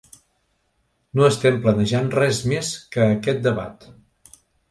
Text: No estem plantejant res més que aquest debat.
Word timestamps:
No 1.19 1.25
estem 1.27 1.59
plantejant 1.65 2.09
res 2.17 2.41
més 2.53 2.73
que 2.95 3.05
aquest 3.19 3.47
debat. 3.49 3.87